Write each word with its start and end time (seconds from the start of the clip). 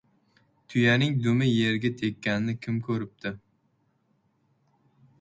•Tuyaning 0.67 1.13
dumi 1.25 1.51
yerga 1.59 1.91
tekkanini 2.01 2.57
kim 2.65 2.83
ko‘ribdi? 2.91 3.37